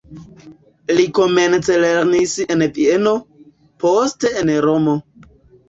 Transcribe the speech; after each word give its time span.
Li 0.95 1.05
komence 1.19 1.75
lernis 1.83 2.35
en 2.57 2.65
Vieno, 2.79 3.15
poste 3.87 4.35
en 4.45 4.57
Romo. 4.69 5.01